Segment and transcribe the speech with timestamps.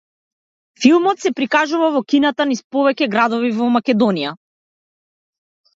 [0.85, 4.35] Филмот се прикажува во кината низ повеќе градови во Македонија.